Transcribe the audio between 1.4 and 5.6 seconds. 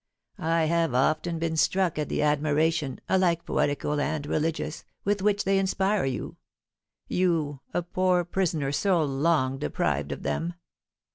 struck at the admiration, alike poetical and religious, with which they